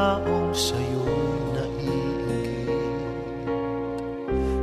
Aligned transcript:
Taong 0.00 0.56
sa'yo'y 0.56 1.52
naiingit. 1.52 2.72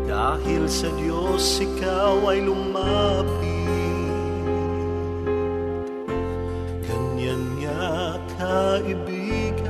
Dahil 0.09 0.65
sa 0.65 0.89
Diyos 0.97 1.61
ikaw 1.61 2.33
ay 2.33 2.41
lumapit. 2.41 3.45
Ganyan 6.81 7.43
nga 7.61 8.17
kaibigan 8.39 9.67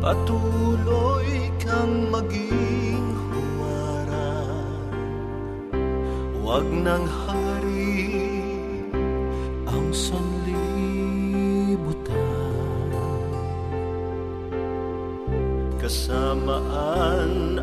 Patuloy 0.00 1.50
kang 1.58 2.06
maging 2.14 3.10
humarap 3.26 4.94
Huwag 6.38 6.62
nang 6.70 7.10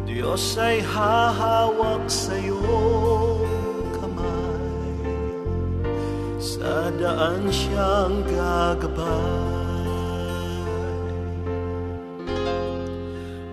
Diyos 0.02 0.58
ay 0.58 0.82
hahawak 0.82 2.10
sa 2.10 2.34
iyong 2.34 3.46
kamay. 3.94 5.06
Sa 6.42 6.90
daan 6.98 7.46
siyang 7.52 8.26
gagabay. 8.26 9.86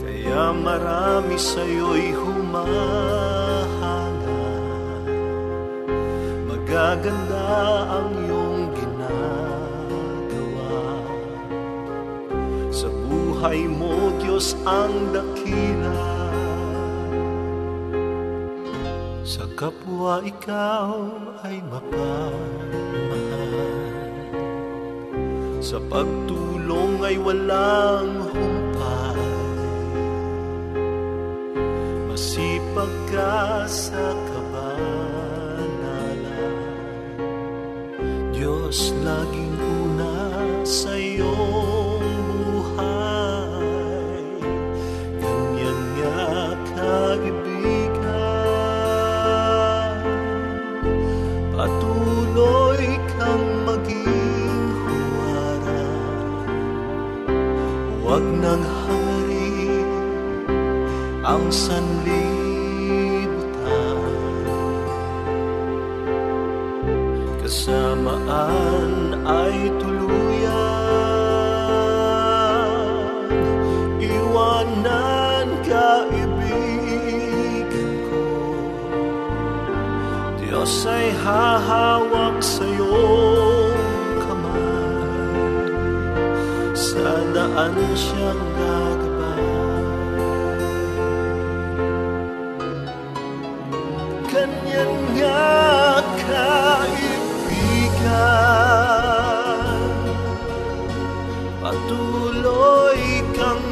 Kaya 0.02 0.50
marami 0.54 1.36
sa 1.38 1.62
iyo'y 1.62 2.14
humahanga 2.14 4.10
Magaganda 6.70 7.50
ang 7.98 8.14
iyong 8.30 8.70
ginagawa. 8.78 10.78
Sa 12.70 12.86
buhay 12.86 13.66
mo, 13.66 14.14
Diyos 14.22 14.54
ang 14.62 15.10
dakila. 15.10 16.06
Sa 19.26 19.50
kapwa 19.58 20.22
ikaw 20.22 21.10
ay 21.42 21.58
mapagmahal 21.66 23.79
Sa 25.70 25.78
pagtulong 25.86 26.98
ay 26.98 27.14
walang 27.22 28.26
humpay. 28.34 29.22
Masipag 32.10 32.90
ka 33.06 33.70
sa 33.70 34.10
kabanalan. 34.34 35.70
Diyos 38.34 38.90
laging 39.06 39.49
ang 61.50 61.89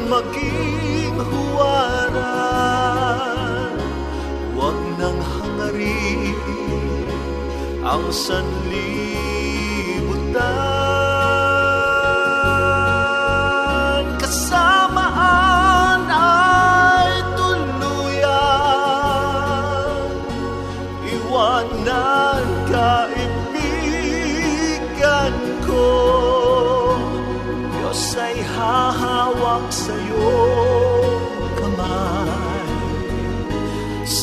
maging 0.09 1.13
huwaran 1.21 2.17
Huwag 4.57 4.77
nang 4.97 5.21
hangarin 5.21 6.33
ang 7.85 8.09
sanlibutan 8.09 8.89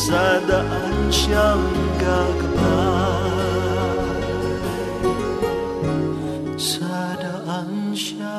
Sa 0.06 0.38
daan 0.46 1.10
siyang 1.10 1.66
gagabay 1.98 3.26
Sa 6.54 7.18
daan 7.18 7.90
siyang 7.90 8.38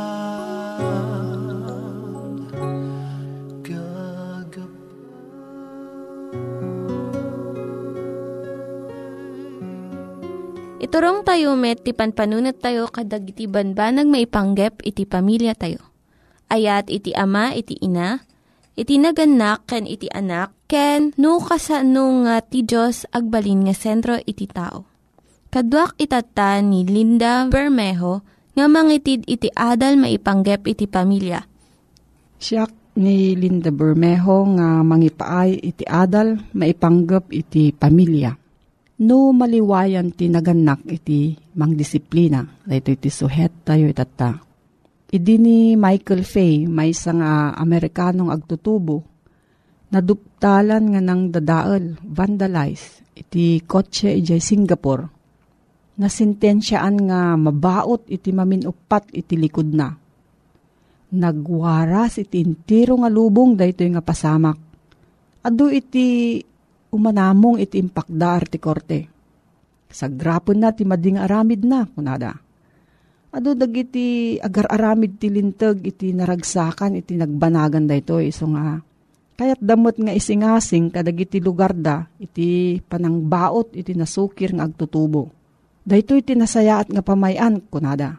Iturong 10.79 11.27
tayo 11.27 11.59
met, 11.59 11.83
ti 11.83 11.91
panpanunat 11.91 12.63
tayo 12.63 12.87
kadag 12.87 13.27
iti 13.27 13.43
banbanag 13.43 14.07
maipanggep 14.07 14.87
iti 14.87 15.03
pamilya 15.03 15.51
tayo. 15.51 15.83
Ayat 16.47 16.87
iti 16.87 17.11
ama, 17.11 17.51
iti 17.51 17.75
ina, 17.83 18.23
iti 18.77 19.01
naganak, 19.01 19.65
ken 19.65 19.89
iti 19.89 20.05
anak, 20.13 20.53
ken 20.69 21.17
no 21.17 21.41
kasano 21.41 22.23
nga 22.23 22.45
ti 22.45 22.61
Diyos 22.61 23.09
agbalin 23.09 23.65
nga 23.65 23.73
sentro 23.73 24.21
iti 24.21 24.45
tao. 24.45 24.85
Kaduak 25.49 25.97
itata 25.97 26.61
ni 26.61 26.85
Linda 26.85 27.49
Bermejo 27.49 28.21
nga 28.53 28.65
mangitid 28.69 29.25
iti 29.25 29.49
adal 29.51 29.97
maipanggep 29.97 30.61
iti 30.69 30.85
pamilya. 30.85 31.41
Siya 32.37 32.69
ni 33.01 33.33
Linda 33.33 33.73
Bermejo 33.73 34.45
nga 34.53 34.85
mangipaay 34.85 35.57
iti 35.57 35.83
adal 35.83 36.37
maipanggep 36.53 37.33
iti 37.33 37.73
pamilya. 37.73 38.37
No 38.97 39.29
maliwayan 39.33 40.09
ti 40.13 40.25
naganak 40.29 40.85
iti 40.89 41.37
mangdisiplina. 41.57 42.65
Dito 42.65 42.89
iti 42.93 43.09
suhet 43.13 43.65
tayo 43.65 43.85
itata. 43.85 44.46
Idi 45.07 45.39
ni 45.39 45.79
Michael 45.79 46.27
Fay, 46.27 46.67
may 46.67 46.91
isang 46.91 47.23
uh, 47.23 47.55
Amerikanong 47.55 48.27
agtutubo, 48.27 49.07
naduptalan 49.87 50.83
nga 50.91 50.99
ng 50.99 51.31
dadaal, 51.31 51.95
vandalize, 52.03 53.07
iti 53.15 53.63
kotse 53.63 54.11
ijay 54.11 54.43
Singapore. 54.43 55.07
Nasintensyaan 55.95 57.07
nga 57.07 57.39
mabaot 57.39 58.11
iti 58.11 58.35
maminupat 58.35 59.15
iti 59.15 59.39
likod 59.39 59.71
na. 59.71 59.95
Nagwaras 61.07 62.19
iti 62.19 62.43
intiro 62.43 62.99
nga 62.99 63.07
lubong 63.07 63.55
daytoy 63.55 63.87
nga 63.95 64.03
pasamak. 64.03 64.59
Ado 65.47 65.71
iti 65.71 66.35
umanamong 66.91 67.63
iti 67.63 67.79
impakda 67.79 68.43
ti 68.43 68.59
korte. 68.59 68.99
Sagrapon 69.87 70.59
na 70.59 70.75
ti 70.75 70.83
mading 70.83 71.15
aramid 71.15 71.63
na, 71.63 71.87
kunada. 71.87 72.35
Ado 73.27 73.53
dagiti 73.53 74.39
agar-aramid 74.39 75.19
ti 75.19 75.27
lintag 75.27 75.83
iti 75.83 76.15
naragsakan 76.15 77.03
iti 77.03 77.19
nagbanagan 77.19 77.83
dayto 77.83 78.23
iso 78.23 78.47
nga 78.55 78.79
kayat 79.37 79.61
damot 79.61 79.99
nga 80.01 80.15
isingasing 80.15 80.89
kadagiti 80.89 81.37
lugar 81.37 81.75
da 81.77 82.09
iti 82.17 82.79
panangbaot 82.81 83.77
iti 83.77 83.93
nasukir 83.93 84.55
nga 84.55 84.65
agtutubo. 84.65 85.29
Dayto 85.87 86.17
iti 86.17 86.33
nasayaat 86.33 86.89
nga 86.89 87.05
pamayan 87.05 87.61
kunada. 87.67 88.17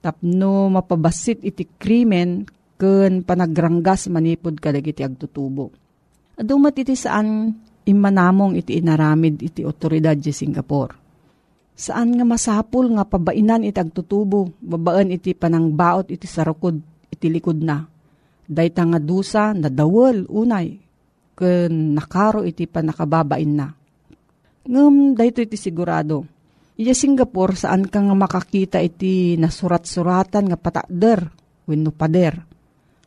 Tapno 0.00 0.72
mapabasit 0.72 1.44
iti 1.44 1.68
krimen 1.68 2.48
ken 2.80 3.22
panagranggas 3.22 4.08
manipod 4.08 4.56
kadagiti 4.58 5.04
agtutubo. 5.04 5.70
Ado 6.34 6.58
mat 6.58 6.74
iti 6.80 6.96
saan 6.96 7.52
imanamong 7.84 8.56
iti 8.58 8.80
inaramid 8.80 9.44
iti 9.44 9.62
otoridad 9.62 10.16
di 10.16 10.32
Singapore. 10.32 11.03
Saan 11.74 12.14
nga 12.14 12.22
masapul 12.22 12.94
nga 12.94 13.02
pabainan 13.02 13.66
iti 13.66 13.82
agtutubo, 13.82 14.54
babaan 14.62 15.10
iti 15.10 15.34
panangbaot 15.34 16.06
iti 16.06 16.30
sarukod, 16.30 16.78
iti 17.10 17.26
likod 17.26 17.58
na. 17.58 17.82
Dayta 18.46 18.86
nga 18.86 19.02
dusa, 19.02 19.50
nadawal, 19.50 20.30
unay, 20.30 20.78
ken 21.34 21.98
nakaro 21.98 22.46
iti 22.46 22.70
panakababain 22.70 23.52
na. 23.58 23.74
Ngem 24.70 25.18
dayto 25.18 25.42
iti 25.42 25.58
sigurado. 25.58 26.30
Iya 26.78 26.94
Singapore 26.94 27.58
saan 27.58 27.90
ka 27.90 27.98
nga 27.98 28.14
makakita 28.14 28.78
iti 28.78 29.34
nasurat-suratan 29.34 30.54
nga 30.54 30.58
patakder, 30.58 31.26
wenno 31.66 31.90
pader. 31.90 32.38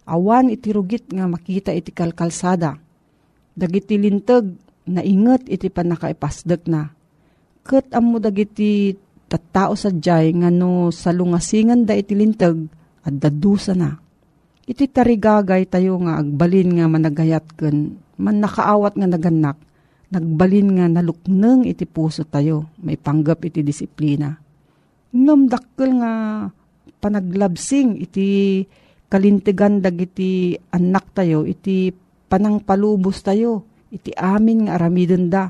Awan 0.07 0.51
iti 0.51 0.75
rugit 0.75 1.07
nga 1.11 1.27
makita 1.27 1.71
iti 1.71 1.91
kalkalsada. 1.95 2.75
Dagiti 3.55 3.95
lintag 3.95 4.55
na 4.87 5.03
inget 5.03 5.47
iti 5.47 5.67
panakaipasdek 5.67 6.67
na 6.67 6.96
ket 7.67 7.91
ammo 7.91 8.23
dagiti 8.23 8.95
tattao 9.27 9.75
sadyay 9.75 10.31
nga 10.39 10.47
no 10.47 10.87
salungasingan 10.87 11.83
da 11.83 11.91
iti 11.91 12.15
lintag 12.15 12.71
at 13.03 13.13
dadusa 13.19 13.75
na. 13.75 13.99
Iti 14.67 14.87
tarigagay 14.87 15.67
tayo 15.67 15.99
nga 15.99 16.19
agbalin 16.23 16.79
nga 16.79 16.87
managayat 16.87 17.45
ken 17.59 17.99
man 18.17 18.41
nakaawat 18.41 18.97
nga 18.97 19.07
naganak, 19.07 19.57
nagbalin 20.09 20.79
nga 20.79 20.85
nalukneng 20.89 21.63
iti 21.63 21.85
puso 21.85 22.25
tayo, 22.25 22.71
may 22.81 22.97
panggap 22.97 23.45
iti 23.45 23.61
disiplina. 23.61 24.33
Ngam 25.13 25.47
dakkel 25.47 26.01
nga 26.01 26.11
panaglabsing 26.99 28.01
iti 28.01 28.63
kalintigan 29.07 29.79
dagiti 29.79 30.57
anak 30.73 31.15
tayo, 31.15 31.47
iti 31.47 31.93
panangpalubos 32.27 33.23
tayo, 33.23 33.63
iti 33.93 34.11
amin 34.11 34.67
nga 34.67 34.75
aramiden 34.75 35.31
da, 35.31 35.47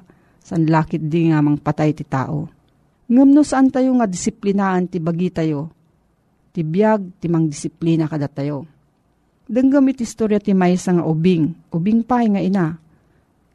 san 0.47 0.63
lakit 0.63 1.03
di 1.11 1.27
nga 1.27 1.43
mang 1.43 1.59
patay 1.59 1.91
ti 1.91 2.07
tao. 2.07 2.47
Ngam 3.11 3.35
no 3.35 3.43
saan 3.43 3.67
tayo 3.67 3.91
nga 3.99 4.07
disiplinaan 4.07 4.87
ti 4.87 5.03
bagi 5.03 5.27
tayo, 5.27 5.67
ti 6.55 6.63
biyag 6.63 7.19
ti 7.19 7.27
mang 7.27 7.51
disiplina 7.51 8.07
kada 8.07 8.31
tayo. 8.31 8.63
Denggam 9.47 9.91
iti 9.91 10.07
istorya 10.07 10.39
ti 10.39 10.55
maysa 10.55 10.95
nga 10.95 11.03
ubing, 11.03 11.51
ubing 11.71 12.03
pa 12.07 12.23
nga 12.23 12.39
ina. 12.39 12.79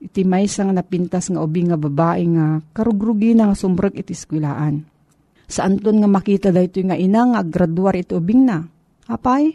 Iti 0.04 0.24
maysa 0.24 0.68
nga 0.68 0.76
napintas 0.76 1.32
nga 1.32 1.40
ubing 1.40 1.72
nga 1.72 1.80
babae 1.80 2.24
nga 2.32 2.60
karugrugi 2.76 3.32
na 3.32 3.48
nga 3.48 3.56
sumbrek 3.56 3.96
iti 3.96 4.12
skwilaan. 4.12 4.84
Saan 5.48 5.80
ton 5.80 6.00
nga 6.00 6.08
makita 6.08 6.48
dayto 6.48 6.80
nga 6.80 6.96
ina 6.96 7.28
nga 7.28 7.40
graduar 7.44 7.96
iti 7.96 8.16
ubing 8.16 8.48
na. 8.48 8.64
Apay, 9.08 9.52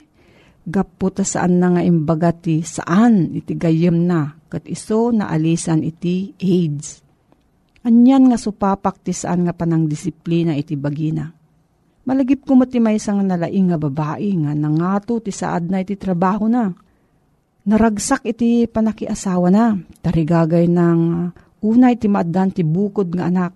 gaputa 0.65 1.25
saan 1.25 1.57
na 1.57 1.73
nga 1.73 1.81
imbaga 1.81 2.33
ti 2.33 2.61
saan 2.61 3.33
iti 3.33 3.57
gayem 3.57 4.05
na 4.05 4.37
kat 4.45 4.69
iso 4.69 5.09
na 5.09 5.33
alisan 5.33 5.81
iti 5.81 6.37
AIDS. 6.37 7.06
Anyan 7.87 8.27
nga 8.27 8.35
supapak 8.35 8.99
ti 8.99 9.15
saan 9.15 9.47
nga 9.47 9.55
panang 9.55 9.87
disiplina 9.87 10.51
iti 10.59 10.75
bagina. 10.75 11.31
Malagip 12.03 12.43
ko 12.43 12.59
ti 12.67 12.83
may 12.83 12.99
nga 12.99 13.23
nalaing 13.23 13.71
nga 13.71 13.79
babae 13.79 14.27
nga 14.43 14.51
nangato 14.51 15.23
ti 15.23 15.31
saad 15.31 15.71
na 15.71 15.79
iti 15.79 15.95
trabaho 15.95 16.51
na. 16.51 16.67
Naragsak 17.63 18.27
iti 18.27 18.67
panakiasawa 18.67 19.47
na. 19.47 19.79
Tarigagay 20.03 20.67
ng 20.67 21.31
unay 21.63 21.95
ti 21.95 22.11
maadan 22.11 22.51
ti 22.51 22.67
bukod 22.67 23.07
nga 23.15 23.31
anak. 23.31 23.55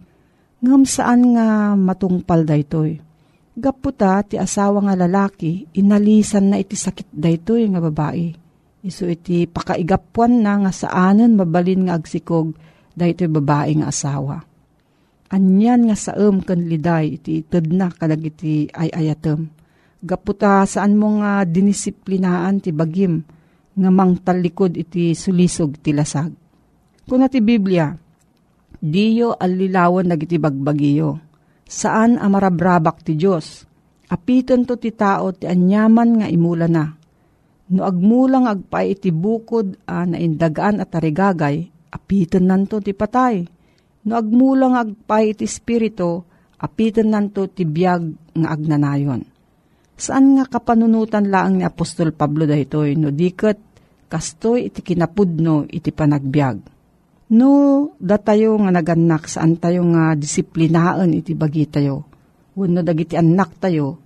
Ngam 0.63 0.88
saan 0.88 1.35
nga 1.35 1.75
matungpal 1.75 2.47
daytoy. 2.47 3.03
Gaputa 3.51 4.23
ti 4.23 4.39
asawa 4.39 4.79
nga 4.88 4.95
lalaki, 4.95 5.67
inalisan 5.75 6.55
na 6.55 6.55
iti 6.55 6.79
sakit 6.79 7.11
daytoy 7.11 7.67
nga 7.67 7.83
babae. 7.83 8.31
Isu 8.79 9.11
iti 9.11 9.43
pakaigapuan 9.43 10.39
na 10.39 10.55
nga 10.63 10.71
saanan 10.71 11.35
mabalin 11.35 11.91
nga 11.91 12.00
agsikog 12.00 12.70
daytoy 12.95 13.29
babae 13.31 13.71
nga 13.81 13.89
asawa. 13.89 14.43
Anyan 15.31 15.88
nga 15.88 15.95
saem 15.95 16.43
ken 16.43 16.67
liday 16.67 17.15
iti 17.15 17.43
ited 17.43 17.71
na 17.71 17.88
kadag 17.88 18.24
ay 18.75 18.89
ayatem. 18.91 19.48
Gaputa 20.01 20.65
saan 20.67 21.00
mo 21.00 21.21
nga 21.21 21.45
dinisiplinaan 21.48 22.60
ti 22.60 22.75
bagim 22.75 23.24
nga 23.71 23.89
mangtalikod 23.93 24.75
iti 24.75 25.15
sulisog 25.15 25.79
ti 25.79 25.95
lasag. 25.95 26.33
Kuna 27.07 27.31
ti 27.31 27.39
Biblia, 27.39 27.95
Diyo 28.81 29.38
alilawan 29.38 30.10
nagiti 30.10 30.41
bagbagiyo. 30.41 31.21
Saan 31.69 32.17
amarabrabak 32.17 33.05
ti 33.05 33.13
Diyos? 33.13 33.69
Apiton 34.10 34.65
to 34.65 34.75
ti 34.81 34.89
tao 34.89 35.29
ti 35.38 35.45
anyaman 35.45 36.19
nga 36.19 36.27
imula 36.27 36.65
na. 36.65 36.89
No 37.71 37.86
agmulang 37.86 38.50
agpay 38.50 38.98
iti 38.98 39.13
bukod 39.13 39.79
a 39.86 40.03
naindagaan 40.03 40.81
at 40.83 40.91
tarigagay, 40.91 41.69
apiton 41.91 42.48
nanto 42.48 42.79
ti 42.79 42.95
patay. 42.95 43.43
No 44.07 44.17
agmulang 44.17 44.74
agpay 44.79 45.38
iti 45.38 45.45
spirito, 45.45 46.25
apiton 46.57 47.13
nanto 47.13 47.45
ti 47.51 47.67
biyag 47.67 48.33
nga 48.39 48.48
agnanayon. 48.50 49.21
Saan 50.00 50.39
nga 50.39 50.50
kapanunutan 50.50 51.29
laang 51.29 51.62
ni 51.62 51.63
Apostol 51.67 52.15
Pablo 52.15 52.50
dahitoy 52.50 52.98
no 52.98 53.13
diket 53.13 53.60
kastoy 54.10 54.74
iti 54.74 54.81
kinapudno 54.81 55.69
iti 55.69 55.93
panagbiag 55.93 56.81
No, 57.31 57.51
datayo 57.95 58.60
nga 58.60 58.75
naganak 58.75 59.31
saan 59.31 59.55
tayo 59.55 59.88
nga 59.95 60.19
disiplinaan 60.19 61.15
iti 61.15 61.31
bagi 61.31 61.63
tayo. 61.63 62.03
Wano 62.60 62.83
dagiti 62.83 63.15
anak 63.15 63.55
tayo, 63.55 64.03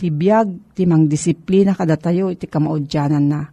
ti 0.00 0.08
biyag 0.08 0.72
ti 0.72 0.88
mang 0.88 1.04
disiplina 1.04 1.76
kada 1.76 2.00
tayo 2.00 2.32
iti 2.32 2.48
kamaudyanan 2.48 3.24
na. 3.28 3.44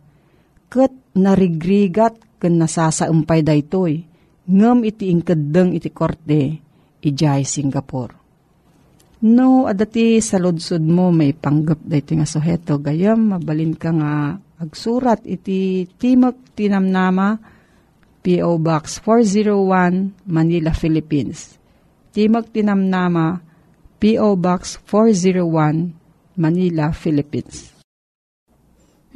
Kat 0.71 0.95
narigrigat 1.19 2.15
ken 2.39 2.55
nasasaumpay 2.57 3.43
daytoy, 3.43 4.01
ngem 4.47 4.79
iti 4.87 5.11
ingkedeng 5.11 5.75
iti 5.75 5.91
korte, 5.91 6.57
ijay 7.03 7.43
Singapore. 7.43 8.15
No, 9.19 9.67
adati 9.67 10.23
sa 10.23 10.39
lodsod 10.39 10.79
mo 10.87 11.11
may 11.11 11.35
panggap 11.35 11.83
dayto 11.83 12.15
nga 12.15 12.23
suheto, 12.23 12.79
gayam 12.79 13.35
mabalin 13.35 13.75
ka 13.75 13.91
nga 13.91 14.39
agsurat 14.63 15.19
iti 15.27 15.87
Timok 15.99 16.55
Tinamnama, 16.55 17.39
P.O. 18.19 18.59
Box 18.59 18.99
401, 19.03 20.27
Manila, 20.27 20.71
Philippines. 20.75 21.55
Timog 22.11 22.51
Tinamnama, 22.51 23.39
P.O. 23.99 24.35
Box 24.35 24.79
401, 24.87 26.35
Manila, 26.35 26.91
Philippines. 26.91 27.78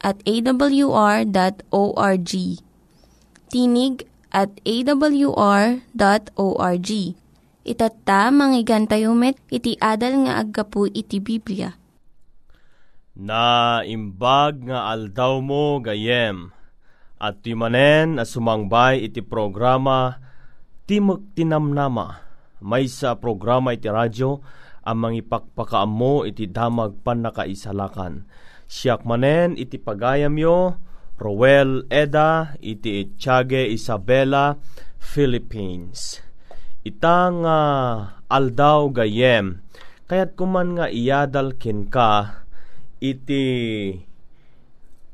at 0.00 0.20
awr.org. 0.24 1.30
Tinig 3.50 3.96
at 4.32 4.50
awr.org. 4.64 5.70
Itatta, 7.60 8.32
manggigan 8.32 8.88
tayo 8.88 9.12
met, 9.12 9.36
iti 9.52 9.76
adal 9.76 10.24
nga 10.24 10.40
aggapu 10.40 10.88
iti 10.88 11.20
Biblia. 11.20 11.76
Na 13.20 13.84
imbag 13.84 14.64
nga 14.64 14.88
aldaw 14.96 15.44
mo 15.44 15.76
gayem 15.84 16.56
at 17.20 17.44
timanen 17.44 18.16
na 18.16 18.24
sumangbay 18.24 19.04
iti 19.04 19.20
programa 19.20 20.16
Timok 20.88 21.36
Tinamnama. 21.36 22.32
May 22.64 22.88
sa 22.88 23.20
programa 23.20 23.76
iti 23.76 23.92
radyo 23.92 24.40
ang 24.80 24.98
mangipakpakaamo 25.04 26.24
iti 26.24 26.48
damag 26.48 27.04
pan 27.04 27.20
nakaisalakan. 27.20 28.24
Siyak 28.70 29.02
manen 29.02 29.58
iti 29.58 29.82
pagayam 29.82 30.38
yo, 30.38 30.78
Roel 31.18 31.90
Eda, 31.90 32.54
iti 32.62 33.02
Itiage 33.02 33.66
Isabela, 33.66 34.62
Philippines. 35.02 36.22
Itang 36.86 37.42
uh, 37.42 38.22
aldaw 38.30 38.94
gayem, 38.94 39.66
kaya't 40.06 40.38
kuman 40.38 40.78
nga 40.78 40.86
iyadal 40.86 41.58
ken 41.58 41.90
ka, 41.90 42.46
iti 43.02 43.42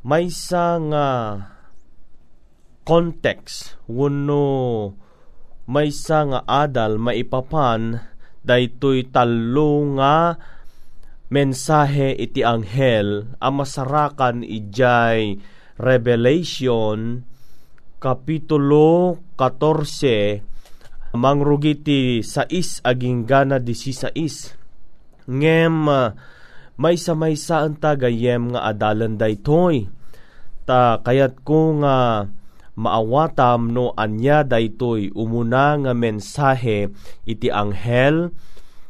maysa 0.05 0.77
nga 0.93 1.09
context 2.87 3.75
wano 3.91 4.95
may 5.67 5.91
nga 5.91 6.47
adal 6.47 7.03
maipapan 7.03 7.99
daytoy 8.47 9.11
talo 9.11 9.83
nga 9.99 10.39
mensahe 11.27 12.15
iti 12.15 12.47
anghel 12.47 13.35
a 13.43 13.51
masarakan 13.51 14.47
ijay 14.47 15.39
Revelation 15.77 17.27
Kapitulo 17.97 19.21
14 19.35 21.17
mangrugiti 21.17 22.21
sais 22.21 22.85
aging 22.85 23.25
gana 23.25 23.57
di 23.57 23.73
si 23.73 23.91
sais 23.97 24.53
ngem 25.27 25.89
may 26.77 26.97
sa 27.01 27.17
may 27.17 27.35
saan 27.35 27.81
tagayem 27.81 28.53
nga 28.53 28.69
adalan 28.69 29.17
daytoy. 29.17 29.89
Ta 30.69 31.01
kayat 31.01 31.41
ko 31.41 31.81
nga 31.81 32.29
maawatam 32.77 33.73
no 33.73 33.97
anya 33.97 34.45
daytoy 34.45 35.09
umuna 35.17 35.81
nga 35.81 35.93
mensahe 35.97 36.93
iti 37.25 37.49
anghel 37.49 38.37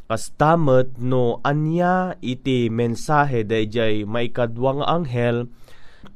kastamet 0.07 0.95
no 0.97 1.43
anya 1.43 2.15
iti 2.23 2.71
mensahe 2.71 3.43
dayjay 3.43 4.07
maikadwang 4.07 4.79
anghel. 4.81 5.51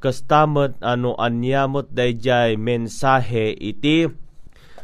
Kastamet 0.00 0.80
ano 0.80 1.12
anyamot 1.20 1.92
dayjay 1.92 2.56
mensahe 2.56 3.52
iti 3.52 4.08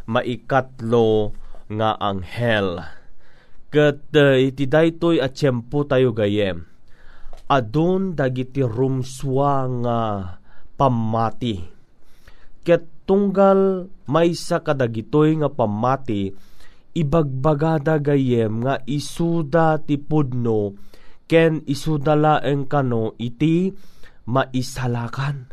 maikatlo 0.05 1.33
nga 1.73 1.97
anghel. 1.97 2.85
Ket 3.69 4.13
uh, 4.17 4.37
iti 4.37 4.65
daytoy 4.65 5.21
at 5.21 5.37
tiyempo 5.37 5.85
tayo 5.85 6.13
gayem. 6.17 6.65
Adun 7.49 8.13
dagiti 8.13 8.61
rumswa 8.65 9.69
nga 9.85 10.01
pamati. 10.77 11.57
Ket 12.65 12.85
tunggal 13.09 13.89
maysa 14.05 14.61
kadagitoy 14.61 15.41
nga 15.41 15.49
pamati 15.49 16.33
ibagbagada 16.99 18.03
gayem 18.03 18.67
nga 18.67 18.83
isuda 18.83 19.79
ti 19.79 19.95
pudno 19.95 20.75
ken 21.31 21.63
isuda 21.63 22.19
laeng 22.19 22.67
kano 22.67 23.15
iti 23.23 23.71
maisalakan 24.27 25.47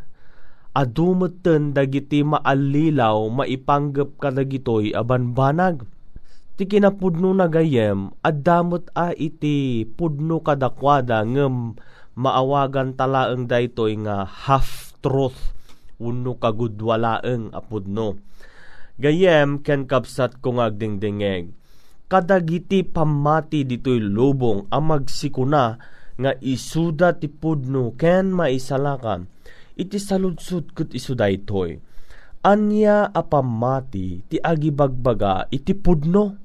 adumeten 0.73 1.77
dagiti 1.77 2.25
maalilaw 2.25 3.29
maipanggep 3.29 4.17
kadagitoy 4.17 4.97
aban 4.97 5.37
banag 5.37 5.85
ti 6.57 6.65
kinapudno 6.65 7.37
na 7.37 7.45
gayem 7.45 8.09
addamot 8.25 8.89
a 8.97 9.13
iti 9.13 9.85
pudno 9.85 10.41
kadakwada 10.41 11.21
ngem 11.21 11.77
maawagan 12.17 12.97
talaeng 12.97 13.45
daytoy 13.45 14.01
nga 14.01 14.25
half 14.25 14.97
truth 15.05 15.55
uno 15.99 16.35
kagudwalaeng 16.35 17.55
apudno. 17.55 18.19
Gayem 18.95 19.59
ken 19.59 19.83
kapsat 19.91 20.39
kong 20.39 20.63
agdingdingeg. 20.63 21.51
Kadagiti 22.07 22.85
pamati 22.87 23.67
ditoy 23.67 23.99
lubong 23.99 24.71
ang 24.71 24.87
magsikuna 24.87 25.75
nga 26.15 26.31
isuda 26.39 27.19
ti 27.19 27.27
pudno 27.27 27.91
ken 27.99 28.31
maisalakan. 28.31 29.27
Iti 29.75 29.99
saludsud 29.99 30.71
ket 30.71 30.95
isuda 30.95 31.27
itoy. 31.27 31.75
Anya 32.45 33.11
apamati 33.11 34.23
ti 34.31 34.39
agibagbaga 34.39 35.51
iti 35.51 35.75
pudno. 35.75 36.39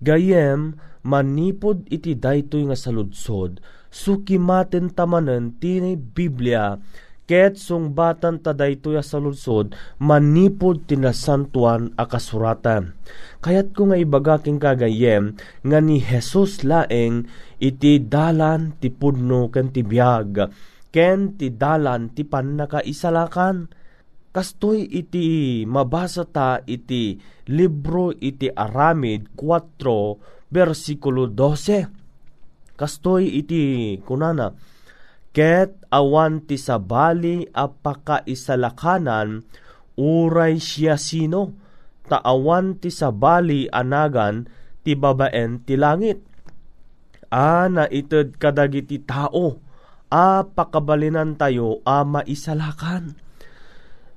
Gayem 0.00 0.80
manipod 1.04 1.84
iti 1.92 2.16
daytoy 2.16 2.72
nga 2.72 2.78
saludsod 2.78 3.60
sukimaten 3.92 4.88
tamanen 4.96 5.60
ti 5.60 5.76
Biblia 6.00 6.80
ket 7.32 7.56
sungbatan 7.56 8.44
taday 8.44 8.76
toya 8.76 9.00
sa 9.00 9.16
lungsod, 9.16 9.72
manipod 10.04 10.84
tinasantuan 10.84 11.96
a 11.96 12.04
kasuratan. 12.04 12.92
Kayat 13.40 13.72
ko 13.72 13.88
nga 13.88 13.96
ibagaking 13.96 14.60
kagayem, 14.60 15.40
nga 15.64 15.80
ni 15.80 15.96
Jesus 15.96 16.60
laeng 16.60 17.24
iti 17.56 18.04
dalan 18.04 18.76
ti 18.76 18.92
pudno 18.92 19.48
ken 19.48 19.72
ti 19.72 19.80
biag, 19.80 20.44
ken 20.92 21.40
ti 21.40 21.48
dalan 21.56 22.12
ti 22.12 22.28
pannakaisalakan. 22.28 23.80
Kastoy 24.32 24.92
iti 24.92 25.64
mabasa 25.64 26.28
ta 26.28 26.60
iti 26.64 27.16
libro 27.48 28.12
iti 28.12 28.48
Aramid 28.52 29.32
4 29.40 30.52
versikulo 30.52 31.32
12. 31.32 32.76
Kastoy 32.76 33.40
iti 33.40 33.96
kunana, 34.04 34.52
ket 35.32 35.74
awan 35.88 36.44
ti 36.44 36.60
sabali 36.60 37.48
apaka 37.56 38.20
isalakanan 38.28 39.44
uray 39.96 40.60
siya 40.60 41.00
sino 41.00 41.56
ta 42.08 42.20
awan 42.20 42.76
ti 42.80 42.92
sabali 42.92 43.68
anagan 43.72 44.48
ti 44.84 44.92
babaen 44.98 45.62
ti 45.64 45.78
langit. 45.78 46.20
A 47.32 47.64
na 47.72 47.88
ited 47.88 48.36
kadagiti 48.36 49.00
tao, 49.00 49.56
a 50.12 50.44
pakabalinan 50.44 51.40
tayo 51.40 51.80
a 51.88 52.04
maisalakan. 52.04 53.16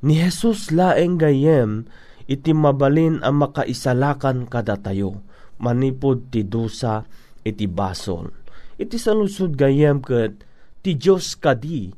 Ni 0.04 0.20
Jesus 0.20 0.76
laeng 0.76 1.16
gayem, 1.16 1.88
iti 2.28 2.52
mabalin 2.52 3.24
ang 3.24 3.40
makaisalakan 3.40 4.52
kada 4.52 4.76
tayo, 4.76 5.24
manipod 5.64 6.28
ti 6.28 6.44
dusa 6.44 7.08
iti 7.48 7.72
basol. 7.72 8.36
Iti 8.76 9.00
salusod 9.00 9.56
gayem 9.56 10.04
ket 10.04 10.44
ti 10.86 10.94
Diyos 10.94 11.34
kadi, 11.42 11.90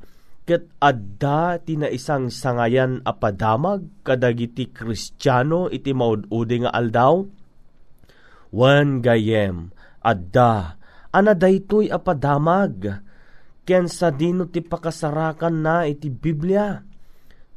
ket 0.48 0.72
adda 0.80 1.60
ti 1.60 1.76
na 1.76 1.92
isang 1.92 2.32
sangayan 2.32 3.04
apadamag 3.04 3.84
kadagiti 4.08 4.72
kristyano 4.72 5.68
iti 5.68 5.92
maududi 5.92 6.64
nga 6.64 6.72
aldaw, 6.72 7.28
Wan 8.56 9.04
gayem, 9.04 9.76
adda, 10.00 10.80
ana 11.12 11.36
daytoy 11.36 11.92
apadamag, 11.92 13.04
ken 13.68 13.92
sa 13.92 14.08
dino 14.08 14.48
ti 14.48 14.64
pakasarakan 14.64 15.56
na 15.60 15.84
iti 15.84 16.08
Biblia. 16.08 16.80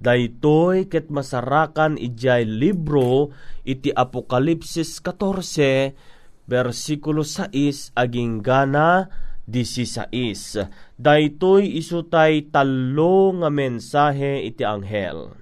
Daytoy 0.02 0.90
ket 0.90 1.14
masarakan 1.14 1.94
ijay 1.94 2.42
libro 2.42 3.30
iti 3.62 3.94
Apokalipsis 3.94 4.98
14 4.98 5.94
versikulo 6.50 7.22
6 7.22 7.94
aging 7.94 8.40
gana 8.42 9.06
16. 9.50 10.14
Daytoy 10.96 11.76
isutay 11.76 12.46
talo 12.48 13.34
nga 13.42 13.50
mensahe 13.50 14.46
iti 14.46 14.62
anghel. 14.62 15.34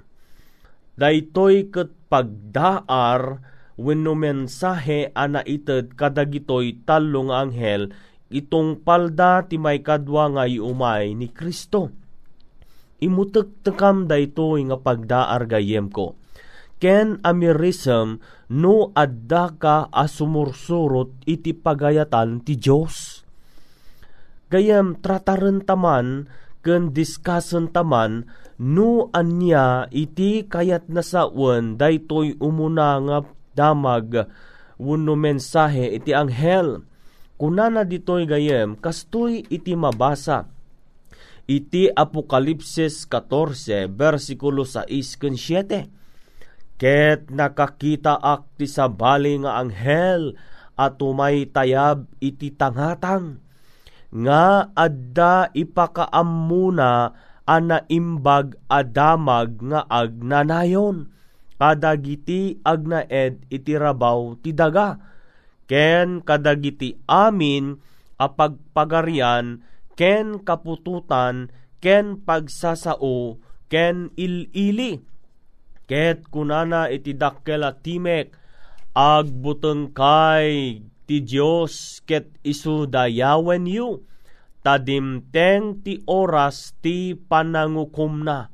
Daytoy 0.98 1.68
ket 1.68 1.92
pagdaar 2.08 3.44
wenno 3.78 4.18
mensahe 4.18 5.14
ana 5.14 5.44
ited 5.46 5.94
kadagitoy 5.94 6.82
talo 6.82 7.30
nga 7.30 7.46
anghel 7.46 7.94
itong 8.28 8.84
palda 8.84 9.46
ti 9.48 9.56
may 9.56 9.80
kadwa 9.80 10.28
nga 10.34 10.44
iumay 10.44 11.16
ni 11.16 11.32
Kristo. 11.32 11.92
Imutek-tekam 12.98 14.10
daytoy 14.10 14.66
nga 14.68 14.76
pagdaar 14.82 15.46
gayem 15.46 15.88
ko. 15.88 16.18
Ken 16.78 17.18
amirism 17.26 18.22
no 18.50 18.94
adda 18.94 19.54
ka 19.58 19.76
asumursurot 19.90 21.26
iti 21.26 21.54
pagayatan 21.54 22.42
ti 22.42 22.58
Dios. 22.58 23.07
Gayem 24.48 24.96
trataren 25.04 25.60
taman 25.60 26.24
ken 26.64 26.96
diskasen 26.96 27.68
taman 27.68 28.24
no 28.56 29.12
anya 29.12 29.84
iti 29.92 30.48
kayat 30.48 30.88
na 30.88 31.04
sawen 31.04 31.76
daytoy 31.76 32.32
umuna 32.40 32.96
nga 33.04 33.18
damag. 33.52 34.24
Wenno 34.80 35.18
mensahe 35.20 35.92
iti 35.92 36.16
anghel. 36.16 36.80
Kunana 37.36 37.84
ditoy 37.84 38.24
gayem 38.24 38.72
kastoy 38.80 39.44
iti 39.52 39.76
mabasa. 39.76 40.48
Iti 41.44 41.92
Apokalipsis 41.92 43.04
14 43.08 43.88
versikulo 43.88 44.64
6 44.64 44.88
ken 45.20 45.36
7 45.36 46.80
ket 46.80 47.28
nakakita 47.28 48.16
ak 48.16 48.54
ti 48.56 48.70
sabali 48.70 49.34
nga 49.42 49.60
anghel 49.60 50.38
at 50.78 51.00
umay 51.02 51.48
tayab 51.48 52.06
iti 52.22 52.54
tangatang 52.54 53.47
nga 54.12 54.72
adda 54.72 55.52
ipakaammuna 55.52 57.12
ana 57.48 57.84
imbag 57.88 58.56
adamag 58.68 59.60
nga 59.64 59.84
agnanayon. 59.88 61.12
Kadagiti 61.58 62.62
agnaed 62.62 63.42
iti 63.50 63.74
rabaw 63.74 64.38
ti 64.38 64.54
daga. 64.54 64.94
Ken 65.66 66.22
kadagiti 66.22 66.94
amin 67.10 67.74
apagpagarian 68.14 69.60
ken 69.98 70.38
kapututan 70.46 71.50
ken 71.82 72.22
pagsasao 72.22 73.42
ken 73.66 74.14
ilili. 74.14 75.02
Ket 75.90 76.30
kunana 76.30 76.86
iti 76.94 77.18
dakkel 77.18 77.66
at 77.66 77.82
timek 77.82 78.30
agbuteng 78.94 79.90
kay 79.90 80.78
ti 81.08 81.24
Dios 81.24 82.04
ket 82.04 82.28
isu 82.44 82.84
dayawen 82.84 83.64
yu 83.64 84.04
tadimteng 84.60 85.80
ti 85.80 86.04
oras 86.04 86.76
ti 86.84 87.16
panangukumna 87.16 88.52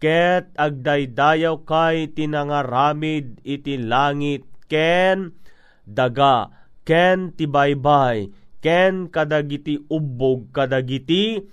ket 0.00 0.48
agdaydayaw 0.56 1.60
kay 1.68 2.08
tinangaramid 2.16 3.44
iti 3.44 3.76
langit 3.76 4.48
ken 4.72 5.36
daga 5.84 6.48
ken 6.88 7.36
ti 7.36 7.44
baybay 7.44 8.32
ken 8.64 9.12
kadagiti 9.12 9.76
ubbog 9.92 10.48
kadagiti 10.56 11.44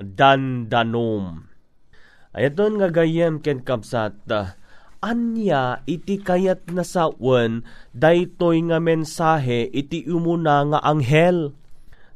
dandanom. 0.00 1.46
Ayaton 2.32 2.80
nga 2.80 2.88
gayem 2.88 3.44
ken 3.44 3.60
kapsat 3.60 4.16
anya 5.02 5.82
iti 5.84 6.22
kayat 6.22 6.70
na 6.70 6.86
sawen 6.86 7.66
daytoy 7.92 8.62
nga 8.70 8.78
mensahe 8.78 9.68
iti 9.74 10.06
umuna 10.06 10.64
nga 10.70 10.78
anghel. 10.80 11.52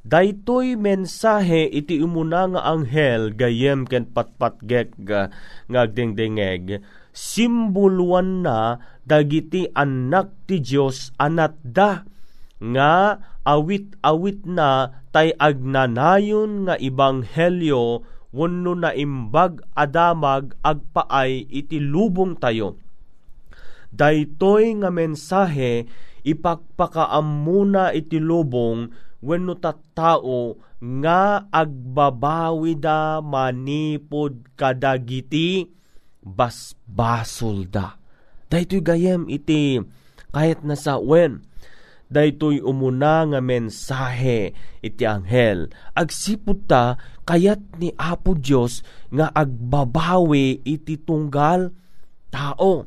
Daytoy 0.06 0.78
mensahe 0.78 1.66
iti 1.66 1.98
umuna 1.98 2.46
nga 2.46 2.62
anghel 2.70 3.34
gayem 3.34 3.82
ken 3.90 4.06
patpatgek 4.06 4.94
ga 5.02 5.34
ngagdengdengeg 5.66 6.78
simboluan 7.16 8.44
na 8.44 8.76
dagiti 9.08 9.72
anak 9.72 10.36
ti 10.44 10.60
Dios 10.60 11.16
anat 11.16 11.56
da 11.64 12.04
nga 12.60 13.16
awit-awit 13.48 14.44
na 14.44 14.92
tay 15.16 15.32
agnanayon 15.40 16.68
nga 16.68 16.76
ibanghelyo 16.76 18.04
wenno 18.36 18.76
na 18.76 18.92
imbag 18.92 19.64
adamag 19.72 20.52
agpaay 20.60 21.48
iti 21.48 21.80
lubong 21.80 22.36
tayo. 22.36 22.76
Daytoy 23.88 24.76
nga 24.84 24.92
mensahe 24.92 25.88
ipagpakaammuna 26.20 27.96
iti 27.96 28.20
lubong 28.20 28.92
wenno 29.24 29.56
tattao 29.56 30.60
nga 30.76 31.48
agbabawi 31.48 32.76
da 32.76 33.24
manipod 33.24 34.52
kadagiti 34.52 35.72
basbasol 36.20 37.64
da. 37.72 37.96
Daytoy 38.52 38.84
gayem 38.84 39.32
iti 39.32 39.80
kahit 40.36 40.60
nasa 40.60 41.00
wen 41.00 41.40
daytoy 42.12 42.62
umuna 42.62 43.26
nga 43.26 43.40
mensahe 43.42 44.54
iti 44.82 45.02
anghel. 45.02 45.70
Agsipud 45.96 46.68
ta 46.70 47.00
kayat 47.26 47.60
ni 47.82 47.90
Apo 47.98 48.38
Dios 48.38 48.86
nga 49.10 49.28
agbabawi 49.34 50.62
iti 50.62 50.96
tunggal 50.96 51.74
tao. 52.30 52.86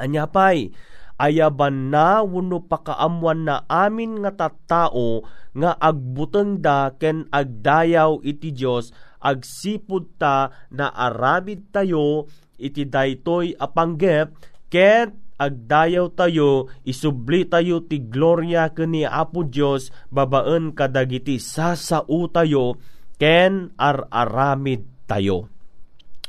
Anya 0.00 0.24
pay, 0.24 0.72
ayaban 1.20 1.92
na 1.92 2.24
wano 2.24 2.64
pakaamuan 2.64 3.44
na 3.44 3.68
amin 3.68 4.24
nga 4.24 4.32
tattao 4.32 5.28
nga 5.52 5.76
agbuteng 5.76 6.64
da 6.64 6.96
ken 6.96 7.28
agdayaw 7.28 8.24
iti 8.24 8.48
Dios 8.56 8.96
agsipud 9.20 10.16
ta 10.16 10.48
na 10.72 10.88
arabid 10.88 11.68
tayo 11.68 12.24
iti 12.56 12.88
daytoy 12.88 13.52
apanggep 13.60 14.32
ket 14.72 15.12
agdayaw 15.40 16.12
tayo, 16.12 16.68
isubli 16.84 17.48
tayo 17.48 17.80
ti 17.80 17.96
gloria 17.96 18.68
kani 18.76 19.08
Apo 19.08 19.40
Dios 19.48 19.88
babaen 20.12 20.76
kadagiti 20.76 21.40
sasao 21.40 22.28
tayo, 22.28 22.76
ken 23.20 23.76
ar-aramid 23.76 24.88
tayo. 25.04 25.52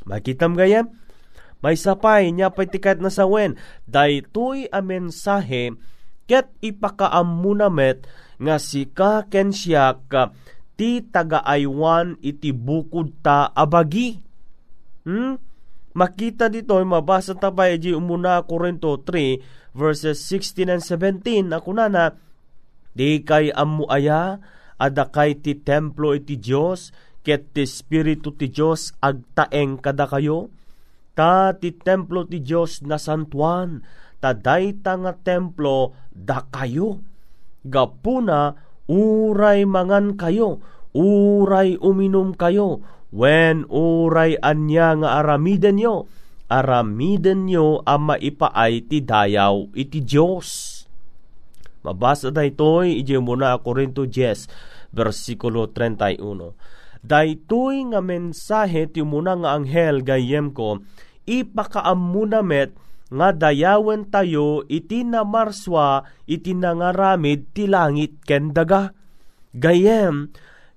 Makitam 0.04 0.52
gaya? 0.52 0.84
May 1.64 1.78
sapay 1.78 2.28
niya 2.34 2.52
patikat 2.52 3.00
na 3.00 3.08
sawen, 3.08 3.56
daytoy 3.88 4.68
a 4.68 4.84
mensahe 4.84 5.72
ket 6.26 6.50
ipakaamunamet 6.60 8.04
nga 8.42 8.56
sika 8.58 9.26
ken 9.30 9.54
siya 9.54 9.98
ka 10.10 10.34
ti 10.74 11.02
tagaaywan 11.02 12.18
iti 12.18 12.50
bukod 12.50 13.22
ta 13.22 13.50
abagi. 13.54 14.18
Hmm? 15.06 15.38
Makita 15.92 16.48
dito, 16.48 16.72
mabasa 16.82 17.36
tabay 17.36 17.76
di 17.76 17.92
umuna 17.92 18.40
Korinto 18.48 18.96
3 18.96 19.76
verses 19.76 20.24
16 20.24 20.72
and 20.72 20.82
17. 20.82 21.52
Ako 21.52 21.70
na 21.76 21.86
na, 21.92 22.16
di 22.96 23.20
kay 23.20 23.52
amu 23.52 23.84
aya, 24.82 24.90
ada 24.90 25.06
kay 25.14 25.38
ti 25.38 25.54
templo 25.54 26.10
iti 26.18 26.42
Diyos, 26.42 26.90
ket 27.22 27.54
ti 27.54 27.62
Espiritu 27.62 28.34
ti 28.34 28.50
Diyos 28.50 28.98
agtaeng 28.98 29.78
kada 29.78 30.10
kayo. 30.10 30.50
Ta 31.14 31.54
ti 31.54 31.70
templo 31.70 32.26
ti 32.26 32.42
Diyos 32.42 32.82
na 32.82 32.98
santuan, 32.98 33.86
ta 34.18 34.34
dayta 34.34 34.98
nga 34.98 35.14
templo 35.14 35.94
da 36.10 36.42
kayo. 36.50 36.98
Gapuna, 37.62 38.58
uray 38.90 39.62
mangan 39.68 40.18
kayo, 40.18 40.58
uray 40.96 41.78
uminom 41.78 42.34
kayo, 42.34 42.82
When 43.12 43.68
uray 43.68 44.40
anya 44.40 44.96
nga 44.96 45.20
aramiden 45.20 45.76
nyo, 45.76 46.08
aramiden 46.48 47.44
nyo 47.44 47.84
ang 47.84 48.08
maipaay 48.08 48.88
ti 48.88 49.04
dayaw 49.04 49.68
iti 49.76 50.00
Diyos. 50.00 50.71
Mabasa 51.82 52.30
da 52.30 52.46
ito'y 52.46 53.02
ije 53.02 53.18
muna 53.18 53.58
Korinto 53.58 54.06
10, 54.06 54.46
versikulo 54.94 55.66
31. 55.70 56.54
Daytoy 57.02 57.90
nga 57.90 57.98
mensahe 57.98 58.86
ti 58.86 59.02
muna 59.02 59.34
nga 59.34 59.58
anghel 59.58 60.06
gayem 60.06 60.54
ko, 60.54 60.78
ipakaam 61.26 61.98
muna 61.98 62.46
met 62.46 62.70
nga 63.10 63.34
dayawen 63.34 64.06
tayo 64.08 64.62
iti 64.70 65.02
namarswa 65.02 66.06
iti 66.30 66.54
nangaramid 66.54 67.50
ti 67.50 67.66
langit 67.66 68.22
ken 68.22 68.54
daga. 68.54 68.94
Gayem, 69.52 70.30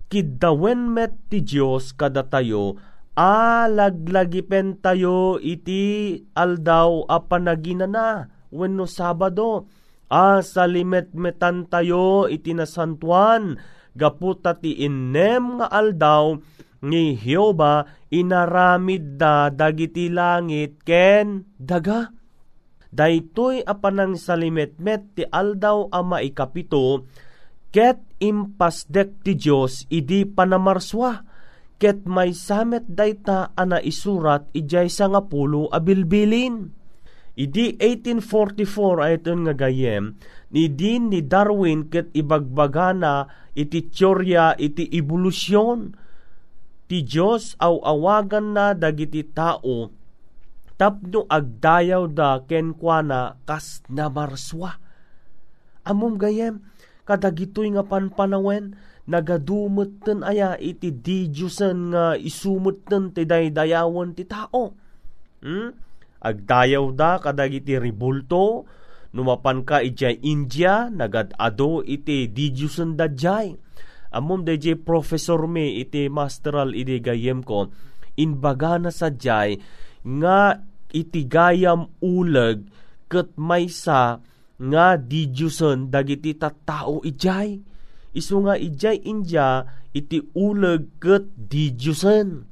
kiddawen 0.09 0.89
met 0.89 1.13
ti 1.29 1.45
Diyos 1.45 1.93
kada 1.93 2.25
tayo 2.25 2.75
alaglagipen 3.15 4.83
tayo 4.83 5.39
iti 5.39 6.19
aldaw 6.35 7.07
a 7.07 7.23
panaginana 7.23 8.27
wenno 8.51 8.83
Sabado 8.83 9.71
a 10.11 10.41
salimet-metan 10.41 11.65
tayo 11.69 12.29
iti 12.29 12.53
nasantuan 12.53 13.57
gaputa 13.97 14.57
ti 14.59 14.85
innem 14.85 15.61
nga 15.61 15.67
aldaw 15.71 16.37
ni 16.85 17.17
Hioba 17.17 17.89
inaramid 18.13 19.17
da 19.17 19.49
dagiti 19.49 20.11
langit 20.11 20.83
ken 20.85 21.49
daga 21.57 22.13
daytoy 22.93 23.65
apanang 23.65 24.19
salimet-met 24.19 25.17
ti 25.17 25.23
aldaw 25.25 25.89
a 25.89 25.99
maikapito 26.05 27.07
ket 27.73 27.99
impasdek 28.21 29.25
ti 29.25 29.35
Dios 29.35 29.83
idi 29.91 30.23
panamarswa 30.23 31.35
ket 31.75 32.07
may 32.07 32.31
samet 32.31 32.87
dayta 32.87 33.51
ana 33.59 33.83
isurat 33.83 34.47
ijay 34.55 34.87
sa 34.87 35.11
nga 35.11 35.27
pulo 35.27 35.67
abilbilin. 35.67 36.71
Idi 37.35 37.75
1844 37.79 39.03
ayton 39.03 39.43
nga 39.43 39.53
gayem, 39.53 40.15
ni 40.55 40.71
din 40.71 41.11
ni 41.11 41.19
Darwin 41.19 41.91
ket 41.91 42.07
ibagbagana 42.15 43.27
iti 43.51 43.91
teorya 43.91 44.55
iti 44.55 44.87
evolusyon. 44.87 45.99
Ti 46.85 46.97
Diyos 47.03 47.59
aw 47.59 47.81
awagan 47.83 48.55
na 48.55 48.71
dagiti 48.71 49.25
tao 49.25 49.91
tapno 50.75 51.23
agdayaw 51.31 52.07
da 52.11 52.43
kenkwana 52.43 53.39
kas 53.47 53.83
namarswa. 53.87 54.79
Amom 55.87 56.19
gayem, 56.19 56.65
kadagitoy 57.07 57.71
nga 57.75 57.83
panpanawen, 57.85 58.75
nagadumeten 59.07 60.25
aya 60.25 60.57
iti 60.59 60.91
didyusan 60.91 61.93
nga 61.93 62.03
isumeten 62.19 63.13
ti 63.13 63.23
daydayawan 63.23 64.17
ti 64.17 64.25
tao. 64.25 64.75
Hmm? 65.45 65.77
Agdayaw 66.25 66.89
da 66.97 67.21
kadagiti 67.21 67.77
ribulto, 67.77 68.65
numapan 69.13 69.61
ka 69.61 69.85
iti 69.85 70.09
India, 70.25 70.89
nagad-ado 70.89 71.85
iti 71.85 72.25
didyusan 72.33 72.97
jay. 73.13 73.53
Amom 74.09 74.41
DJ 74.41 74.81
professor 74.81 75.45
me 75.45 75.77
iti 75.77 76.09
masteral 76.09 76.73
iti 76.73 76.97
gayem 76.97 77.45
ko, 77.45 77.69
inbaga 78.17 78.81
na 78.81 78.89
sa 78.89 79.13
jay, 79.13 79.61
nga 80.01 80.57
iti 80.89 81.29
gayam 81.29 81.93
uleg 82.01 82.65
ket 83.11 83.35
maysa 83.37 84.17
nga 84.55 84.87
didyusan 84.95 85.91
dagiti 85.91 86.31
tattao 86.39 87.03
ijay 87.03 87.59
isu 88.15 88.35
nga 88.47 88.55
ijay 88.55 89.03
India 89.03 89.67
iti 89.91 90.23
uleg 90.39 90.95
ket 91.03 91.27
didyusen. 91.35 92.47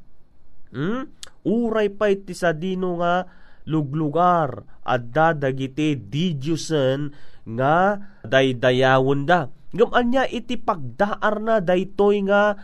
Hmm? 0.75 1.07
Uray 1.47 1.88
pa 1.91 2.12
iti 2.12 2.36
sa 2.36 2.51
dino 2.51 2.99
nga 2.99 3.23
luglugar 3.67 4.67
adda 4.84 5.34
dagiti 5.36 5.95
didyusen 5.95 7.15
nga 7.47 7.99
daydayawon 8.23 9.28
da. 9.28 9.52
Gaman 9.73 10.13
niya 10.13 10.30
iti 10.30 10.56
pagdaar 10.60 11.41
na 11.41 11.58
daytoy 11.58 12.30
nga 12.30 12.56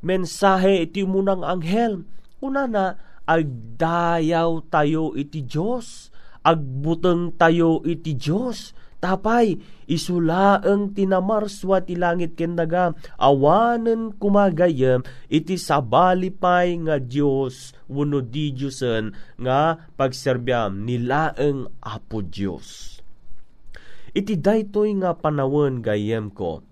mensahe 0.00 0.88
iti 0.88 1.04
munang 1.04 1.44
anghel. 1.44 2.08
Kuna 2.40 2.64
na 2.64 2.96
agdayaw 3.24 4.64
tayo 4.68 5.12
iti 5.16 5.44
Dios, 5.44 6.08
agbuteng 6.44 7.36
tayo 7.36 7.80
iti 7.84 8.16
Dios 8.16 8.76
Tapay, 9.04 9.60
isulaeng 9.84 10.96
tinamarswa 10.96 11.84
ti 11.84 11.92
langit 11.92 12.40
ken 12.40 12.56
daga, 12.56 12.96
awanen 13.20 14.16
kumagayem, 14.16 15.04
iti 15.28 15.60
sabalipay 15.60 16.72
nga 16.88 16.96
Dios 16.96 17.76
wenno 17.84 18.24
di 18.24 18.56
Diosen 18.56 19.12
nga 19.36 19.76
pagserbyam 20.00 20.88
nilaeng 20.88 21.68
apo 21.84 22.24
Dios. 22.24 22.96
Iti 24.16 24.40
daytoy 24.40 24.96
nga 25.04 25.12
panawon 25.12 25.84
gayem 25.84 26.32
ko, 26.32 26.64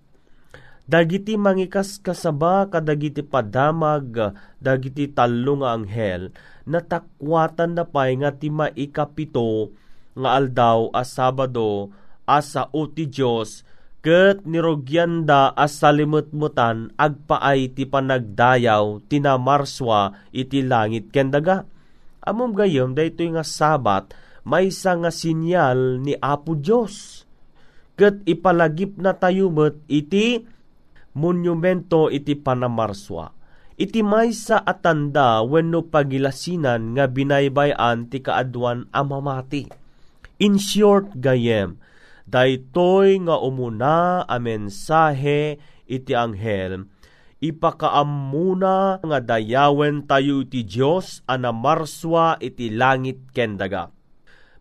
dagiti 0.88 1.36
mangikas 1.36 2.00
kasaba 2.00 2.64
kadagiti 2.72 3.20
padamag 3.20 4.32
dagiti 4.56 5.04
tallo 5.12 5.60
nga 5.60 5.76
anghel 5.76 6.32
natakwatan 6.64 7.76
na 7.76 7.84
pay 7.84 8.16
nga 8.16 8.32
ti 8.32 8.48
maikapito 8.48 9.68
nga 10.16 10.36
aldaw 10.36 10.92
a 10.92 11.02
Sabado 11.04 11.92
asa 12.26 12.70
uti 12.70 13.08
Diyos, 13.08 13.66
ket 14.02 14.42
nirogyanda 14.42 15.54
as 15.54 15.78
salimutmutan 15.78 16.90
agpaay 16.98 17.70
ti 17.70 17.86
panagdayaw 17.86 19.04
tinamarswa 19.06 20.14
iti 20.34 20.66
langit 20.66 21.14
kendaga. 21.14 21.64
Amom 22.22 22.54
gayom 22.54 22.94
daytoy 22.94 23.34
nga 23.34 23.46
sabat 23.46 24.14
maysa 24.42 24.98
nga 24.98 25.10
sinyal 25.10 26.02
ni 26.02 26.18
Apo 26.18 26.58
Dios. 26.58 27.26
Ket 27.94 28.26
ipalagip 28.26 28.98
na 28.98 29.14
tayo 29.14 29.50
met 29.52 29.78
iti 29.86 30.42
monumento 31.14 32.10
iti 32.10 32.34
panamarswa. 32.34 33.30
Iti 33.78 34.00
maysa 34.04 34.62
atanda 34.62 35.42
wenno 35.42 35.86
pagilasinan 35.86 36.94
nga 36.94 37.06
binaybayan 37.10 38.06
ti 38.06 38.22
kaadwan 38.22 38.86
amamati. 38.94 39.66
In 40.42 40.58
short 40.58 41.14
gayem, 41.18 41.78
Daytoy 42.26 43.22
nga 43.26 43.36
umuna 43.42 44.22
a 44.24 44.36
mensahe 44.38 45.58
iti 45.90 46.12
anghel, 46.14 46.86
ipakaamuna 47.42 49.02
nga 49.02 49.18
dayawen 49.18 50.06
tayo 50.06 50.46
iti 50.46 50.62
Diyos 50.62 51.26
anamarswa 51.26 52.38
iti 52.38 52.70
langit 52.70 53.34
kendaga. 53.34 53.90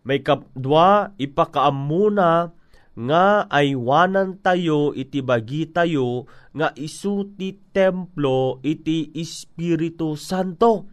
May 0.02 0.26
kapdwa 0.26 1.14
ipakaamuna 1.14 2.50
nga 2.92 3.48
aywanan 3.48 4.42
tayo 4.42 4.92
iti 4.92 5.24
bagi 5.24 5.64
tayo 5.70 6.28
nga 6.52 6.74
isu 6.76 7.38
ti 7.38 7.56
templo 7.72 8.60
iti 8.60 9.08
Espiritu 9.16 10.18
Santo. 10.18 10.90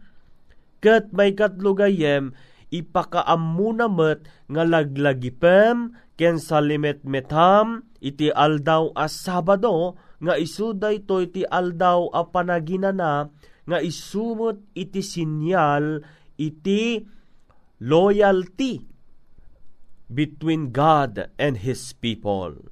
Ket 0.80 1.12
may 1.12 1.36
katlugayem 1.36 2.32
ipakaamuna 2.32 2.49
met 2.70 4.20
nga 4.46 4.62
laglagipem 4.62 5.76
ken 6.14 6.36
salimet 6.38 7.02
metam 7.02 7.82
iti 7.98 8.30
aldaw 8.30 8.94
a 8.94 9.10
Sabado 9.10 9.98
nga 10.22 10.38
isu 10.38 10.78
dayto 10.78 11.18
iti 11.18 11.42
aldaw 11.42 12.08
a 12.14 12.22
panaginana 12.30 13.28
nga 13.66 13.78
isumot 13.82 14.62
iti 14.78 15.02
sinyal 15.02 16.02
iti 16.38 17.04
loyalty 17.80 18.86
between 20.10 20.74
God 20.74 21.30
and 21.38 21.62
His 21.62 21.94
people. 21.94 22.70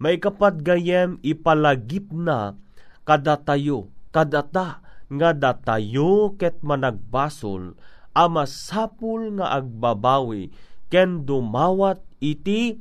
May 0.00 0.18
kapat 0.18 0.66
gayem 0.66 1.22
ipalagip 1.22 2.10
na 2.10 2.58
kadatayo, 3.06 3.92
kadata 4.10 4.82
nga 5.10 5.30
datayo 5.34 6.38
ket 6.38 6.62
managbasol 6.62 7.74
ama 8.14 8.46
sapul 8.46 9.38
nga 9.38 9.54
agbabawi 9.58 10.50
ken 10.90 11.22
dumawat 11.22 12.02
iti 12.18 12.78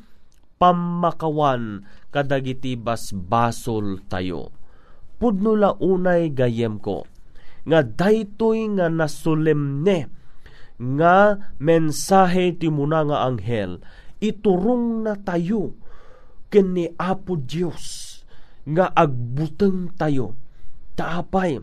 pamakawan 0.60 1.86
kadagiti 2.10 2.76
basbasol 2.76 4.04
tayo. 4.10 4.52
Pudno 5.20 5.56
la 5.56 5.76
unay 5.78 6.32
gayem 6.32 6.80
ko, 6.80 7.04
nga 7.68 7.84
daytoy 7.84 8.72
nga 8.80 8.88
nasulemne, 8.88 10.08
nga 10.80 11.16
mensahe 11.60 12.56
ti 12.56 12.72
muna 12.72 13.04
nga 13.04 13.28
anghel, 13.28 13.84
iturong 14.24 15.04
na 15.04 15.20
tayo, 15.20 15.76
kini 16.48 16.96
Apo 16.96 17.36
Diyos, 17.36 18.24
nga 18.64 18.88
agbuteng 18.96 19.92
tayo, 20.00 20.40
taapay, 20.96 21.60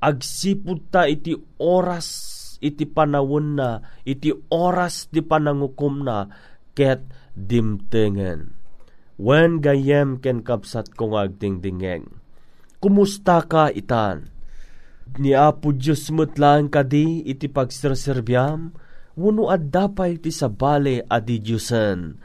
agsipud 0.00 0.88
ta 0.88 1.04
iti 1.04 1.36
oras 1.60 2.39
iti 2.60 2.84
panawon 2.84 3.56
na, 3.56 3.80
iti 4.04 4.30
oras 4.52 5.08
ti 5.08 5.24
panangukom 5.24 6.04
na, 6.04 6.28
ket 6.76 7.08
dimtengen. 7.34 8.54
When 9.20 9.60
gayem 9.60 10.20
ken 10.20 10.40
kapsat 10.40 10.96
kong 10.96 11.16
agdingdingeng. 11.16 12.08
Kumusta 12.80 13.44
ka 13.44 13.68
itan? 13.68 14.32
Ni 15.20 15.36
Apo 15.36 15.76
Diyos 15.76 16.08
mutlaan 16.08 16.72
kadi 16.72 17.28
iti 17.28 17.50
pagserserbyam, 17.50 18.72
wano 19.18 19.52
ad 19.52 19.68
dapay 19.68 20.16
ti 20.22 20.32
sabale 20.32 21.04
adi 21.04 21.36
Diyosen, 21.42 22.16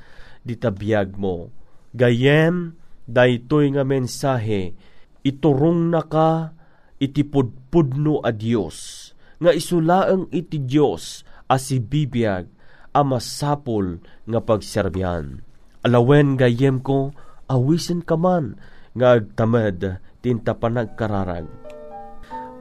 di 0.45 0.55
tabiyag 0.55 1.17
mo, 1.19 1.51
Gayem, 1.91 2.77
daytoy 3.03 3.75
nga 3.75 3.83
mensahe, 3.83 4.77
iturong 5.25 5.91
na 5.91 6.05
ka, 6.05 6.55
itipudpudno 7.01 8.23
a 8.23 8.31
Dios 8.31 9.04
nga 9.39 9.51
isulaang 9.51 10.31
iti 10.31 10.61
Dios 10.61 11.27
as 11.45 11.69
si 11.69 11.77
bibiyag 11.81 12.47
a 12.95 13.01
masapol 13.03 13.99
nga 14.25 14.39
pagserbyan. 14.39 15.43
Alawen 15.85 16.39
gayem 16.39 16.81
ko, 16.81 17.13
awisen 17.51 18.01
ka 18.01 18.17
man, 18.17 18.57
nga 18.95 19.19
agtamed 19.19 20.01
tinta 20.23 20.57
panagkararag. 20.57 21.45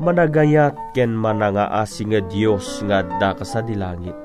Managayat 0.03 0.75
ken 0.93 1.15
manangaasi 1.15 2.11
nga 2.11 2.21
Dios 2.27 2.83
nga 2.83 3.07
adda 3.07 3.39
ka 3.39 3.47
sa 3.47 3.63
dilangit. 3.63 4.19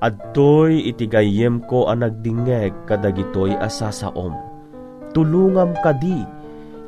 Adtoy 0.00 0.88
itigayem 0.88 1.60
ko 1.68 1.92
ang 1.92 2.00
nagdingeg 2.00 2.72
kadagitoy 2.88 3.52
asasaom. 3.60 4.32
Tulungam 5.12 5.76
kadi 5.84 6.24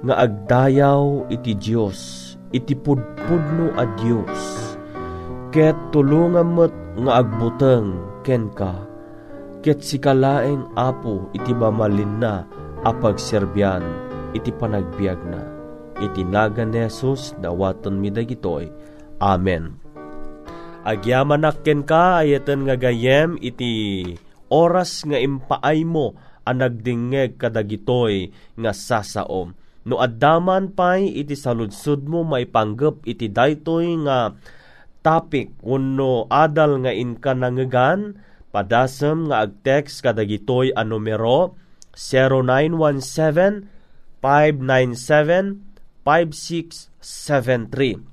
nga 0.09 0.25
agdayaw 0.25 1.29
iti 1.29 1.53
Dios 1.53 2.31
iti 2.51 2.75
pudpudno 2.75 3.75
a 3.79 3.87
Dios. 3.99 4.70
Ket 5.51 5.75
tulungam 5.91 6.55
met 6.55 6.71
nga 6.95 7.27
agbuteng 7.27 7.99
ken 8.23 8.55
ka. 8.55 8.87
Ket 9.67 9.83
sikalaeng 9.83 10.63
apo 10.79 11.27
iti 11.35 11.51
mamalin 11.51 12.23
na 12.23 12.47
apagserbyan 12.87 13.83
iti 14.31 14.55
panagbiag 14.55 15.19
na. 15.27 15.43
Iti 15.99 16.23
naga 16.23 16.63
ni 16.63 16.87
Jesus 16.87 17.35
dawaton 17.43 17.99
mi 17.99 18.15
dagitoy. 18.15 18.71
Amen. 19.19 19.75
Agyaman 20.87 21.43
ken 21.67 21.83
ka 21.83 22.23
ayeten 22.23 22.71
nga 22.71 22.79
gayem 22.79 23.35
iti 23.43 24.07
oras 24.55 25.03
nga 25.03 25.19
impaay 25.19 25.83
mo 25.83 26.15
ang 26.47 26.63
nagdingeg 26.63 27.43
kadagitoy 27.43 28.31
nga 28.55 28.71
sasaom. 28.71 29.59
No 29.83 29.99
addaman 29.99 30.79
pay 30.79 31.11
iti 31.11 31.35
saludsud 31.35 32.07
mo 32.07 32.23
maipanggep 32.23 33.03
iti 33.03 33.27
daytoy 33.27 33.99
nga 34.07 34.31
topic 35.01 35.49
uno 35.65 36.29
adal 36.29 36.85
nga 36.85 36.93
inka 36.93 37.33
nangegan 37.37 38.21
padasem 38.51 39.31
nga 39.31 39.47
agtext 39.47 40.03
kadagitoy 40.05 40.73
a 40.77 40.85
numero 40.85 41.57
0917 41.95 43.63
597 44.21 45.57
5673 46.05 48.11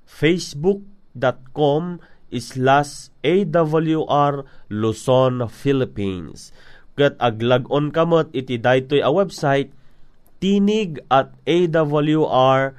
facebook.com 0.03 2.03
slash 2.35 3.07
AWR 3.23 4.43
Luzon, 4.67 5.47
Philippines. 5.47 6.51
Kat 6.99 7.15
aglag-on 7.23 7.95
kamot 7.95 8.27
iti 8.35 8.59
daytoy 8.59 8.99
a 8.99 9.09
website 9.09 9.71
tinig 10.43 10.99
at 11.07 11.31
awr.org. 11.47 12.75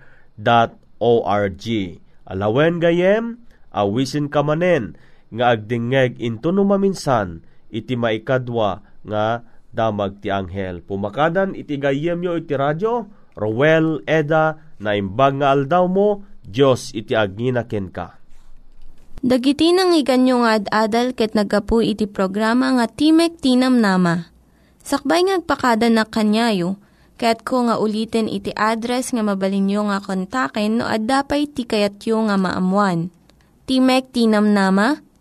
Alawen 2.25 2.81
gayem, 2.81 3.25
awisin 3.73 4.29
kamanen, 4.29 4.97
nga 5.33 5.57
agdingeg 5.57 6.21
into 6.21 6.53
maminsan, 6.53 7.41
iti 7.75 7.99
maikadwa 7.99 8.87
nga 9.03 9.43
damag 9.75 10.23
ti 10.23 10.31
anghel. 10.31 10.79
Pumakadan 10.87 11.59
iti 11.59 11.75
gayem 11.75 12.23
yo 12.23 12.39
iti 12.39 12.55
radyo, 12.55 13.11
Rowel 13.35 14.07
Eda, 14.07 14.63
na 14.79 14.95
imbag 14.95 15.43
nga 15.43 15.51
aldaw 15.51 15.91
mo, 15.91 16.23
Diyos 16.47 16.95
iti 16.95 17.19
aginaken 17.19 17.91
ka. 17.91 18.23
Dagiti 19.25 19.73
nang 19.73 19.97
iganyo 19.97 20.45
nga 20.45 20.61
ad-adal 20.61 21.17
ket 21.17 21.33
nagapu 21.33 21.81
iti 21.81 22.05
programa 22.05 22.77
nga 22.77 22.87
Timek 22.87 23.41
Tinam 23.41 23.81
Nama. 23.81 24.29
Sakbay 24.85 25.25
ngagpakada 25.25 25.89
na 25.89 26.05
kanyayo, 26.05 26.77
ket 27.17 27.41
ko 27.41 27.65
nga 27.65 27.81
ulitin 27.81 28.29
iti 28.29 28.53
address 28.53 29.17
nga 29.17 29.25
mabalinyo 29.25 29.89
nga 29.89 30.05
kontaken 30.05 30.77
no 30.77 30.85
ad-dapay 30.85 31.49
tikayatyo 31.49 32.29
nga 32.29 32.37
maamuan. 32.37 33.09
Timek 33.65 34.13
Tinam 34.13 34.53
Nama, 34.53 35.01